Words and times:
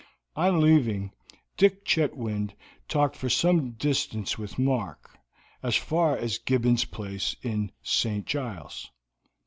On 0.35 0.59
leaving, 0.59 1.11
Dick 1.57 1.85
Chetwynd 1.85 2.55
walked 2.91 3.15
for 3.15 3.29
some 3.29 3.73
distance 3.73 4.35
with 4.35 4.57
Mark 4.57 5.15
as 5.61 5.75
far 5.75 6.17
as 6.17 6.39
Gibbons' 6.39 6.85
place 6.85 7.35
in 7.43 7.71
St. 7.83 8.25
Giles. 8.25 8.89